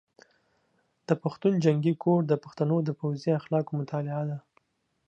[1.07, 4.37] د پښتون جنګي کوډ د پښتنو د پوځي اخلاقو مطالعه ده.